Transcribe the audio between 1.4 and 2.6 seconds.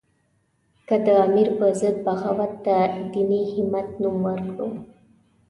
په ضد بغاوت